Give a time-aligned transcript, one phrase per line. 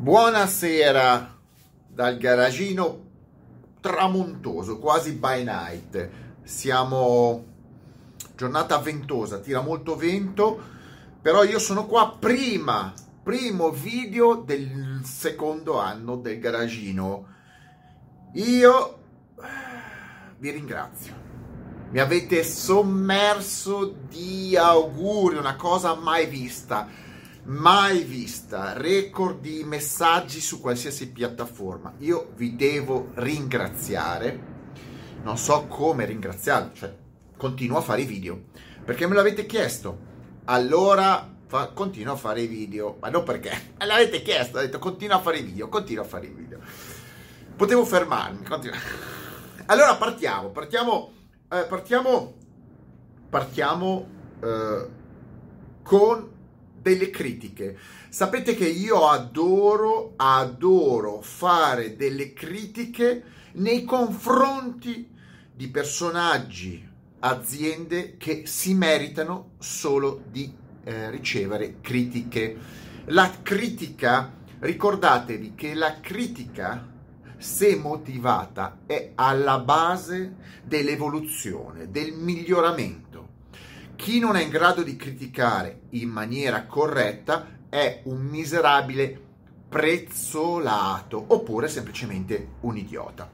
[0.00, 1.36] Buonasera
[1.88, 3.06] dal garagino
[3.80, 6.08] tramontoso, quasi by night.
[6.44, 7.44] Siamo
[8.36, 10.62] giornata ventosa, tira molto vento,
[11.20, 17.26] però io sono qua prima, primo video del secondo anno del garagino.
[18.34, 18.98] Io
[20.38, 21.12] vi ringrazio.
[21.90, 27.06] Mi avete sommerso di auguri, una cosa mai vista
[27.48, 31.94] mai vista, record di messaggi su qualsiasi piattaforma.
[31.98, 34.56] Io vi devo ringraziare,
[35.22, 36.94] non so come ringraziarvi, cioè
[37.36, 38.44] continuo a fare i video,
[38.84, 40.06] perché me l'avete chiesto.
[40.44, 44.78] Allora fa, continuo a fare i video, ma non perché, me l'avete chiesto, ho detto
[44.78, 46.58] continuo a fare i video, continuo a fare i video.
[47.56, 48.76] Potevo fermarmi, continuo.
[49.70, 51.12] Allora partiamo, partiamo,
[51.50, 52.34] eh, partiamo,
[53.28, 54.08] partiamo
[54.42, 54.88] eh,
[55.82, 56.36] con
[56.80, 57.76] delle critiche.
[58.08, 63.22] Sapete che io adoro, adoro fare delle critiche
[63.52, 65.08] nei confronti
[65.54, 66.86] di personaggi,
[67.20, 70.52] aziende che si meritano solo di
[70.84, 72.56] eh, ricevere critiche.
[73.06, 76.86] La critica, ricordatevi che la critica,
[77.36, 83.27] se motivata, è alla base dell'evoluzione, del miglioramento
[83.98, 89.20] chi non è in grado di criticare in maniera corretta è un miserabile
[89.68, 93.28] prezzolato oppure semplicemente un idiota.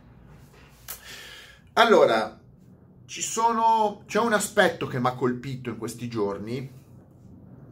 [1.74, 2.40] Allora,
[3.04, 6.68] sono, c'è un aspetto che mi ha colpito in questi giorni.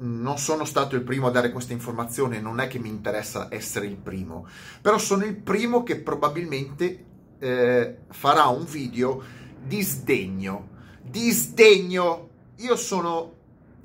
[0.01, 3.87] Non sono stato il primo a dare questa informazione, non è che mi interessa essere
[3.87, 4.47] il primo,
[4.83, 7.05] però sono il primo che probabilmente
[7.39, 9.23] eh, farà un video
[9.65, 10.69] di sdegno.
[11.01, 13.41] Di sdegno io sono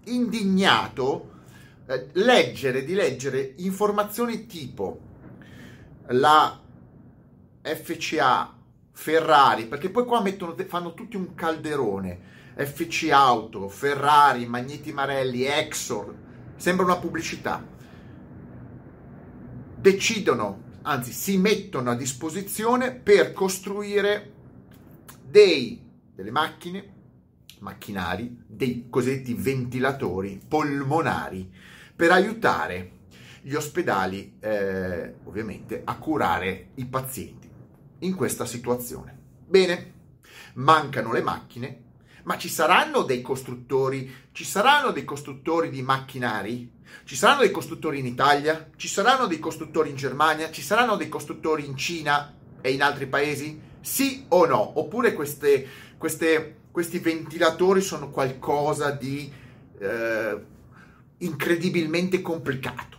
[0.06, 1.36] indignato
[1.88, 5.00] eh, leggere, di leggere informazioni tipo
[6.08, 6.60] la
[7.62, 8.56] FCA,
[8.92, 16.14] Ferrari, perché poi qua mettono, fanno tutti un calderone, FC Auto, Ferrari, Magneti Marelli, Exor,
[16.56, 17.64] sembra una pubblicità.
[19.76, 24.34] Decidono, anzi si mettono a disposizione per costruire
[25.22, 25.82] dei,
[26.16, 26.96] delle macchine
[27.60, 31.52] macchinari, dei cosiddetti ventilatori polmonari,
[31.96, 32.92] per aiutare
[33.42, 37.50] gli ospedali eh, ovviamente a curare i pazienti
[38.00, 39.18] in questa situazione.
[39.48, 39.94] Bene,
[40.56, 41.82] mancano le macchine,
[42.24, 46.76] ma ci saranno dei costruttori, ci saranno dei costruttori di macchinari?
[47.06, 48.70] Ci saranno dei costruttori in Italia?
[48.76, 50.52] Ci saranno dei costruttori in Germania?
[50.52, 53.62] Ci saranno dei costruttori in Cina e in altri paesi?
[53.80, 54.80] Sì o no?
[54.80, 55.66] Oppure queste,
[55.98, 59.34] queste questi ventilatori sono qualcosa di
[59.80, 60.42] eh,
[61.18, 62.98] incredibilmente complicato.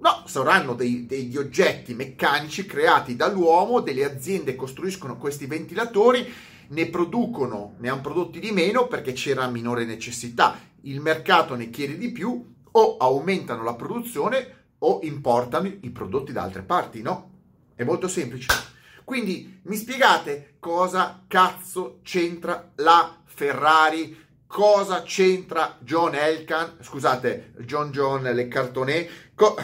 [0.00, 6.28] No, saranno dei, degli oggetti meccanici creati dall'uomo, delle aziende costruiscono questi ventilatori,
[6.66, 11.96] ne producono, ne hanno prodotti di meno perché c'era minore necessità, il mercato ne chiede
[11.96, 17.30] di più o aumentano la produzione o importano i prodotti da altre parti, no?
[17.76, 18.71] È molto semplice.
[19.04, 24.20] Quindi mi spiegate cosa cazzo c'entra la Ferrari?
[24.46, 26.76] Cosa c'entra John Elkan?
[26.80, 29.08] Scusate, John John Le Cartonnet.
[29.34, 29.56] Co-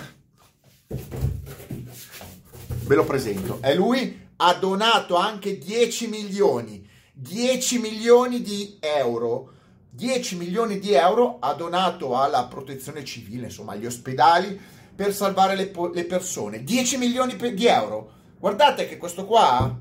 [0.86, 3.58] Ve lo presento.
[3.60, 4.26] È lui.
[4.36, 6.88] Ha donato anche 10 milioni.
[7.12, 9.52] 10 milioni di euro.
[9.90, 14.58] 10 milioni di euro ha donato alla protezione civile, insomma agli ospedali,
[14.94, 16.62] per salvare le, po- le persone.
[16.62, 19.76] 10 milioni di euro Guardate che questo qua,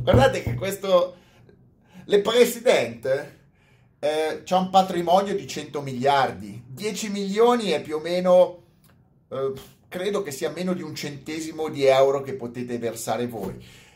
[0.00, 1.16] guardate che questo,
[2.04, 3.40] le presidente
[3.98, 8.62] eh, c'ha un patrimonio di 100 miliardi, 10 milioni è più o meno,
[9.28, 9.52] eh,
[9.88, 13.54] credo che sia meno di un centesimo di euro che potete versare voi.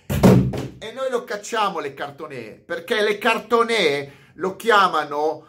[0.09, 5.47] E noi lo cacciamo le cartonee, perché le cartonee lo chiamano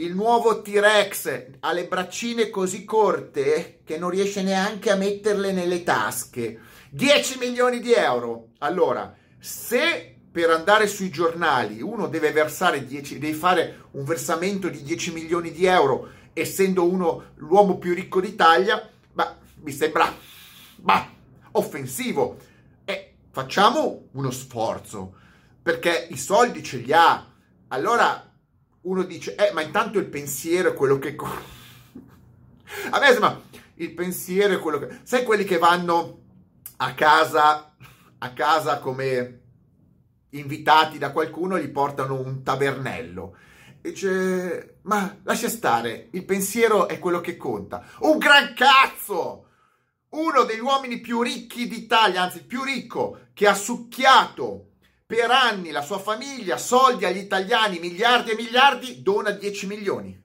[0.00, 5.82] il nuovo T-Rex ha le braccine così corte che non riesce neanche a metterle nelle
[5.82, 6.58] tasche.
[6.90, 8.48] 10 milioni di euro.
[8.58, 14.82] Allora, se per andare sui giornali uno deve versare 10, deve fare un versamento di
[14.82, 20.10] 10 milioni di euro, essendo uno l'uomo più ricco d'Italia, ma mi sembra
[20.76, 21.10] bah,
[21.52, 22.38] offensivo.
[22.86, 25.12] E facciamo uno sforzo,
[25.62, 27.26] perché i soldi ce li ha.
[27.68, 28.29] Allora
[28.82, 31.16] uno dice, eh, ma intanto il pensiero è quello che...
[32.90, 33.40] a me sembra,
[33.74, 35.00] il pensiero è quello che...
[35.02, 36.18] Sai quelli che vanno
[36.76, 37.74] a casa,
[38.18, 39.40] a casa come
[40.30, 43.36] invitati da qualcuno, gli portano un tabernello.
[43.82, 47.84] E dice, ma lascia stare, il pensiero è quello che conta.
[48.00, 49.46] Un gran cazzo!
[50.10, 54.69] uno degli uomini più ricchi d'Italia, anzi più ricco, che ha succhiato
[55.10, 60.22] per anni la sua famiglia, soldi agli italiani, miliardi e miliardi, dona 10 milioni.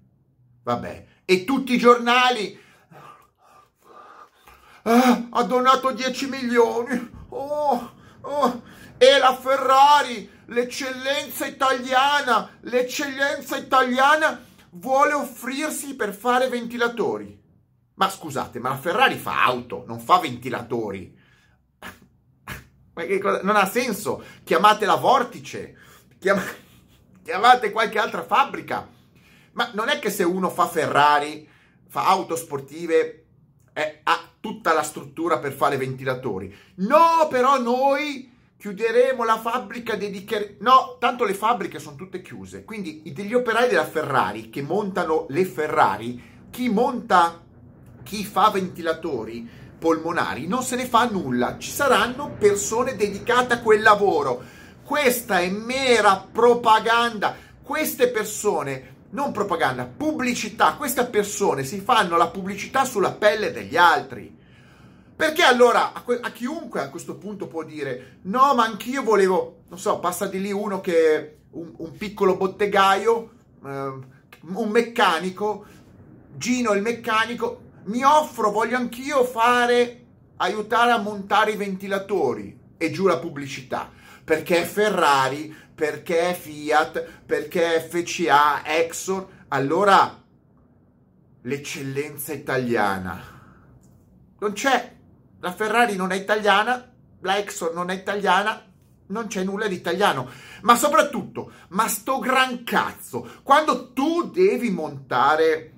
[0.62, 2.62] Vabbè, e tutti i giornali
[4.84, 7.10] ah, ha donato 10 milioni.
[7.30, 8.62] Oh, oh.
[8.96, 14.40] E la Ferrari, l'eccellenza italiana, l'eccellenza italiana
[14.70, 17.42] vuole offrirsi per fare ventilatori.
[17.96, 21.24] Ma scusate, ma la Ferrari fa auto, non fa ventilatori.
[22.96, 24.24] Non ha senso.
[24.44, 25.76] Chiamate la Vortice,
[26.18, 28.90] chiamate qualche altra fabbrica.
[29.54, 31.48] Ma non è che se uno fa Ferrari,
[31.88, 33.26] fa auto sportive,
[33.74, 36.56] eh, ha tutta la struttura per fare ventilatori.
[36.76, 40.58] No, però noi chiuderemo la fabbrica, dedicheremo...
[40.60, 42.64] No, tanto le fabbriche sono tutte chiuse.
[42.64, 47.44] Quindi degli operai della Ferrari che montano le Ferrari, chi monta
[48.04, 53.82] chi fa ventilatori polmonari non se ne fa nulla, ci saranno persone dedicate a quel
[53.82, 54.44] lavoro.
[54.84, 57.36] Questa è mera propaganda.
[57.62, 64.36] Queste persone, non propaganda, pubblicità, queste persone si fanno la pubblicità sulla pelle degli altri.
[65.16, 69.62] Perché allora a, que- a, chiunque a questo punto può dire no, ma anch'io volevo,
[69.70, 73.32] non so, passa di lì uno che è un, un piccolo bottegaio,
[73.66, 75.66] eh, un meccanico,
[76.38, 80.06] Gino il meccanico, mi offro, voglio anch'io fare,
[80.38, 83.92] aiutare a montare i ventilatori e giù la pubblicità,
[84.24, 90.24] perché Ferrari, perché Fiat, perché FCA, Exxon, allora
[91.42, 93.34] l'eccellenza italiana.
[94.40, 94.96] Non c'è,
[95.40, 96.92] la Ferrari non è italiana,
[97.22, 98.64] la Exxon non è italiana,
[99.08, 100.28] non c'è nulla di italiano.
[100.62, 105.74] Ma soprattutto, ma sto gran cazzo, quando tu devi montare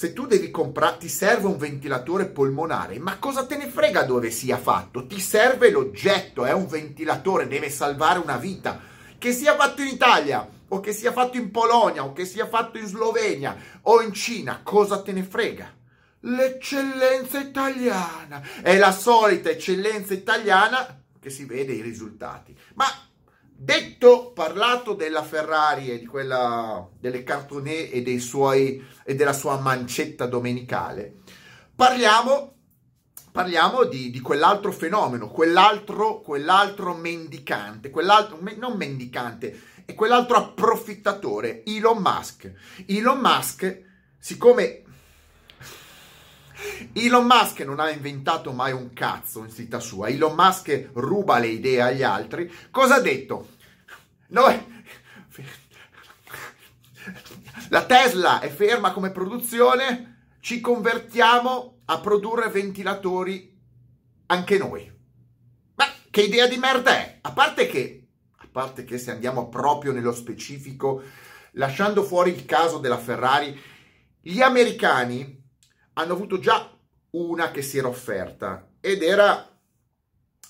[0.00, 4.30] se tu devi comprare, ti serve un ventilatore polmonare, ma cosa te ne frega dove
[4.30, 5.06] sia fatto?
[5.06, 8.80] Ti serve l'oggetto, è un ventilatore, deve salvare una vita.
[9.18, 12.78] Che sia fatto in Italia, o che sia fatto in Polonia, o che sia fatto
[12.78, 15.70] in Slovenia, o in Cina, cosa te ne frega?
[16.20, 22.56] L'eccellenza italiana è la solita eccellenza italiana che si vede i risultati.
[22.72, 22.86] Ma
[23.62, 29.60] Detto, parlato della Ferrari e di quella delle cartonè e, dei suoi, e della sua
[29.60, 31.16] mancetta domenicale,
[31.74, 32.54] parliamo,
[33.30, 41.98] parliamo di, di, quell'altro fenomeno, quell'altro, quell'altro mendicante, quell'altro, non mendicante, è quell'altro approfittatore, Elon
[41.98, 42.50] Musk.
[42.86, 43.82] Elon Musk,
[44.18, 44.84] siccome
[46.92, 50.08] Elon Musk non ha inventato mai un cazzo in vita sua.
[50.08, 52.52] Elon Musk ruba le idee agli altri.
[52.70, 53.48] Cosa ha detto?
[54.28, 54.78] Noi...
[57.68, 63.56] La Tesla è ferma come produzione, ci convertiamo a produrre ventilatori
[64.26, 64.90] anche noi.
[65.76, 67.18] Ma che idea di merda è?
[67.20, 71.02] A parte che, a parte che se andiamo proprio nello specifico,
[71.52, 73.58] lasciando fuori il caso della Ferrari,
[74.20, 75.39] gli americani
[76.00, 76.70] hanno avuto già
[77.10, 79.48] una che si era offerta ed era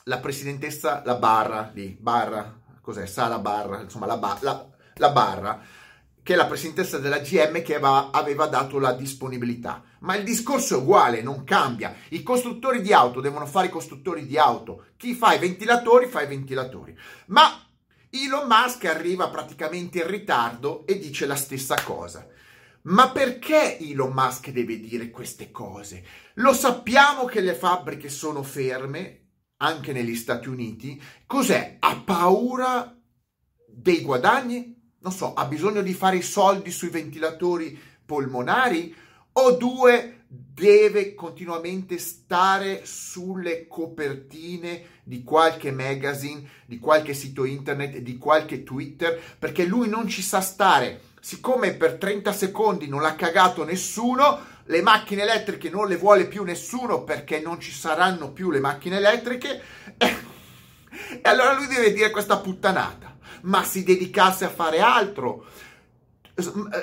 [0.04, 3.06] la presidentessa, la Barra, lì, Barra, cos'è?
[3.06, 5.60] Sara Barra, insomma la, ba, la, la Barra,
[6.22, 9.82] che è la presidentessa della GM che aveva, aveva dato la disponibilità.
[10.00, 11.94] Ma il discorso è uguale, non cambia.
[12.10, 14.86] I costruttori di auto devono fare i costruttori di auto.
[14.96, 16.96] Chi fa i ventilatori fa i ventilatori.
[17.26, 17.66] Ma
[18.10, 22.26] Elon Musk arriva praticamente in ritardo e dice la stessa cosa.
[22.82, 26.04] Ma perché Elon Musk deve dire queste cose?
[26.34, 29.16] Lo sappiamo che le fabbriche sono ferme,
[29.58, 31.00] anche negli Stati Uniti.
[31.26, 31.76] Cos'è?
[31.78, 32.98] Ha paura
[33.66, 34.78] dei guadagni?
[35.00, 38.94] Non so, ha bisogno di fare i soldi sui ventilatori polmonari?
[39.32, 48.16] O due, deve continuamente stare sulle copertine di qualche magazine, di qualche sito internet, di
[48.16, 53.64] qualche Twitter, perché lui non ci sa stare siccome per 30 secondi non l'ha cagato
[53.64, 58.60] nessuno, le macchine elettriche non le vuole più nessuno perché non ci saranno più le
[58.60, 59.60] macchine elettriche,
[59.98, 65.44] e, allora lui deve dire questa puttanata, ma si dedicasse a fare altro.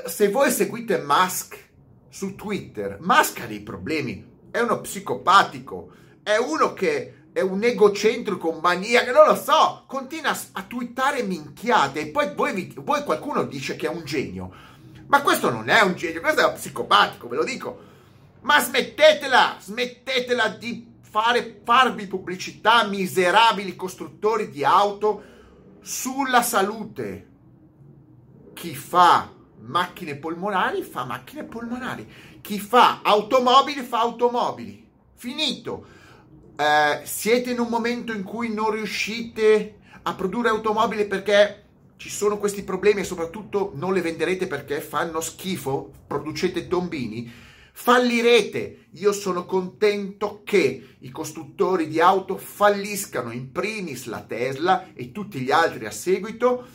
[0.06, 1.67] Se voi seguite Musk
[2.10, 5.92] su Twitter, Musk ha dei problemi, è uno psicopatico,
[6.24, 12.00] è uno che è un egocentrico, un maniaco, non lo so, continua a, twittare minchiate
[12.00, 14.52] e poi voi, voi qualcuno dice che è un genio.
[15.06, 17.80] Ma questo non è un genio, questo è un psicopatico, ve lo dico.
[18.42, 25.24] Ma smettetela, smettetela di fare, farvi pubblicità miserabili costruttori di auto
[25.82, 27.28] sulla salute.
[28.54, 29.32] Chi fa
[29.68, 32.08] macchine polmonari fa macchine polmonari.
[32.42, 34.86] Chi fa automobili fa automobili.
[35.14, 35.86] Finito
[36.58, 41.64] eh, siete in un momento in cui non riuscite a produrre automobili perché
[41.98, 47.32] ci sono questi problemi e soprattutto non le venderete perché fanno schifo, producete tombini,
[47.72, 48.86] fallirete.
[48.92, 55.40] Io sono contento che i costruttori di auto falliscano, in primis la Tesla e tutti
[55.40, 56.66] gli altri a seguito,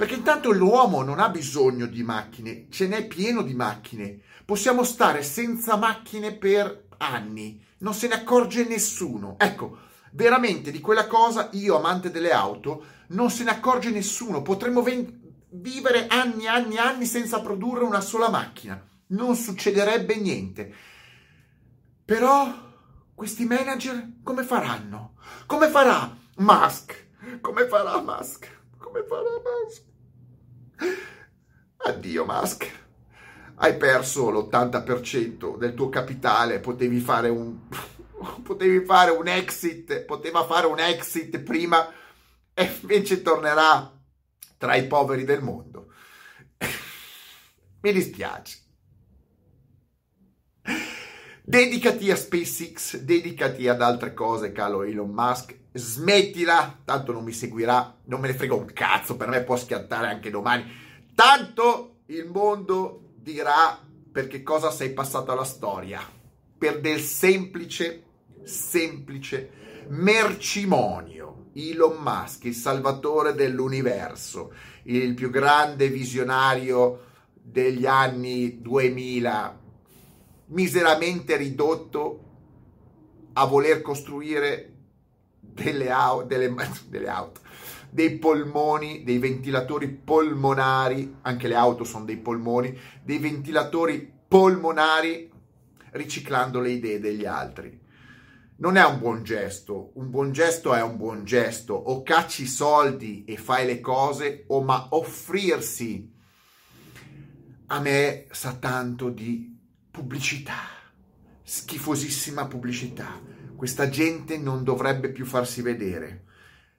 [0.00, 4.18] perché intanto l'uomo non ha bisogno di macchine, ce n'è pieno di macchine.
[4.46, 9.36] Possiamo stare senza macchine per anni, non se ne accorge nessuno.
[9.38, 9.76] Ecco,
[10.12, 14.40] veramente di quella cosa io, amante delle auto, non se ne accorge nessuno.
[14.40, 18.82] Potremmo ven- vivere anni anni anni senza produrre una sola macchina.
[19.08, 20.74] Non succederebbe niente.
[22.06, 22.50] Però
[23.14, 25.16] questi manager come faranno?
[25.44, 27.08] Come farà Musk?
[27.42, 28.60] Come farà Musk?
[28.78, 29.88] Come farà Musk?
[31.76, 32.78] Addio Musk
[33.62, 37.68] hai perso l'80% del tuo capitale, potevi fare un,
[38.42, 41.92] potevi fare un exit, poteva fare un exit prima
[42.54, 43.92] e invece tornerà
[44.56, 45.92] tra i poveri del mondo.
[47.80, 48.58] Mi dispiace.
[51.50, 55.58] Dedicati a SpaceX, dedicati ad altre cose, caro Elon Musk.
[55.72, 60.06] Smettila, tanto non mi seguirà, non me ne frega un cazzo, per me può schiantare
[60.06, 60.64] anche domani.
[61.12, 63.76] Tanto il mondo dirà
[64.12, 66.00] per che cosa sei passato alla storia.
[66.56, 68.04] Per del semplice,
[68.44, 69.50] semplice
[69.88, 71.46] mercimonio.
[71.54, 74.52] Elon Musk, il salvatore dell'universo,
[74.84, 79.59] il più grande visionario degli anni 2000,
[80.50, 82.24] miseramente ridotto
[83.34, 84.72] a voler costruire
[85.40, 86.54] delle, au- delle,
[86.88, 87.40] delle auto
[87.92, 95.28] dei polmoni, dei ventilatori polmonari, anche le auto sono dei polmoni, dei ventilatori polmonari
[95.92, 97.78] riciclando le idee degli altri.
[98.58, 103.24] Non è un buon gesto, un buon gesto è un buon gesto, o cacci soldi
[103.24, 106.12] e fai le cose, o ma offrirsi
[107.66, 109.49] a me sa tanto di
[109.90, 110.68] pubblicità,
[111.42, 113.20] schifosissima pubblicità.
[113.56, 116.24] Questa gente non dovrebbe più farsi vedere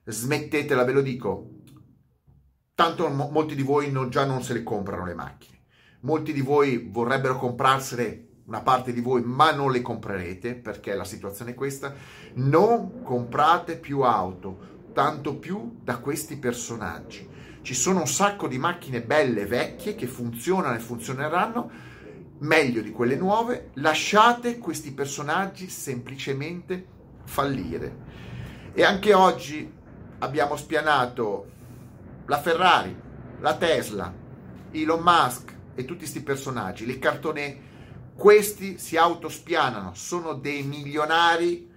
[0.04, 1.50] smettetela, ve lo dico.
[2.74, 5.60] Tanto mo- molti di voi non, già non se le comprano le macchine.
[6.00, 11.04] Molti di voi vorrebbero comprarsele, una parte di voi, ma non le comprerete perché la
[11.04, 11.94] situazione è questa.
[12.34, 17.28] Non comprate più auto, tanto più da questi personaggi.
[17.62, 21.70] Ci sono un sacco di macchine belle, vecchie, che funzionano e funzioneranno
[22.42, 23.70] meglio di quelle nuove.
[23.74, 26.86] Lasciate questi personaggi semplicemente
[27.24, 28.10] fallire.
[28.72, 29.70] E anche oggi
[30.18, 31.50] abbiamo spianato
[32.26, 32.96] la Ferrari,
[33.40, 34.14] la Tesla,
[34.70, 37.70] Elon Musk e tutti questi personaggi, le cartone,
[38.14, 41.70] questi si autospianano, sono dei milionari,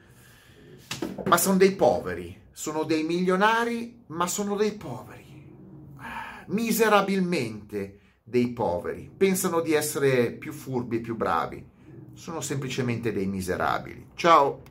[1.25, 5.51] ma sono dei poveri, sono dei milionari, ma sono dei poveri,
[6.47, 11.63] miserabilmente dei poveri, pensano di essere più furbi e più bravi,
[12.13, 14.07] sono semplicemente dei miserabili.
[14.15, 14.61] Ciao!